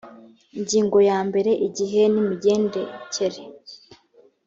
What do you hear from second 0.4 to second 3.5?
ingingo ya mbere igihe n imigendekere